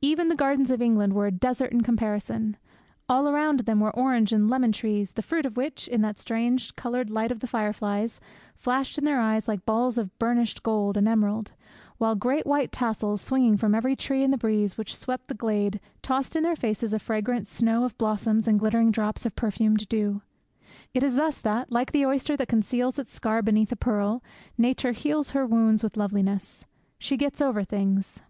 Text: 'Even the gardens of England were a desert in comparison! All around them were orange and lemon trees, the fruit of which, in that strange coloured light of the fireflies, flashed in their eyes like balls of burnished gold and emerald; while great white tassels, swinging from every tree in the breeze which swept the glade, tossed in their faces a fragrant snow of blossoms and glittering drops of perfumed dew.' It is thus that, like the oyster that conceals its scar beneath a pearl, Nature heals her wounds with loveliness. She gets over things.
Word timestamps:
'Even 0.00 0.26
the 0.26 0.34
gardens 0.34 0.72
of 0.72 0.82
England 0.82 1.12
were 1.12 1.28
a 1.28 1.30
desert 1.30 1.70
in 1.70 1.82
comparison! 1.82 2.56
All 3.08 3.28
around 3.28 3.60
them 3.60 3.78
were 3.78 3.94
orange 3.94 4.32
and 4.32 4.50
lemon 4.50 4.72
trees, 4.72 5.12
the 5.12 5.22
fruit 5.22 5.46
of 5.46 5.56
which, 5.56 5.86
in 5.86 6.00
that 6.02 6.18
strange 6.18 6.74
coloured 6.74 7.10
light 7.10 7.30
of 7.30 7.38
the 7.38 7.46
fireflies, 7.46 8.18
flashed 8.56 8.98
in 8.98 9.04
their 9.04 9.20
eyes 9.20 9.46
like 9.46 9.64
balls 9.64 9.96
of 9.96 10.18
burnished 10.18 10.64
gold 10.64 10.96
and 10.96 11.06
emerald; 11.06 11.52
while 11.96 12.16
great 12.16 12.44
white 12.44 12.72
tassels, 12.72 13.20
swinging 13.22 13.56
from 13.56 13.72
every 13.72 13.94
tree 13.94 14.24
in 14.24 14.32
the 14.32 14.36
breeze 14.36 14.76
which 14.76 14.96
swept 14.96 15.28
the 15.28 15.32
glade, 15.34 15.78
tossed 16.02 16.34
in 16.34 16.42
their 16.42 16.56
faces 16.56 16.92
a 16.92 16.98
fragrant 16.98 17.46
snow 17.46 17.84
of 17.84 17.96
blossoms 17.98 18.48
and 18.48 18.58
glittering 18.58 18.90
drops 18.90 19.24
of 19.24 19.36
perfumed 19.36 19.88
dew.' 19.88 20.22
It 20.92 21.04
is 21.04 21.14
thus 21.14 21.40
that, 21.42 21.70
like 21.70 21.92
the 21.92 22.04
oyster 22.04 22.36
that 22.36 22.48
conceals 22.48 22.98
its 22.98 23.12
scar 23.12 23.42
beneath 23.42 23.70
a 23.70 23.76
pearl, 23.76 24.24
Nature 24.58 24.90
heals 24.90 25.30
her 25.30 25.46
wounds 25.46 25.84
with 25.84 25.96
loveliness. 25.96 26.66
She 26.98 27.16
gets 27.16 27.40
over 27.40 27.62
things. 27.62 28.22